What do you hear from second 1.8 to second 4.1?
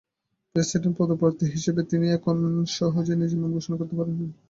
তিনি এখন সহজেই নিজের নাম ঘোষণা করতে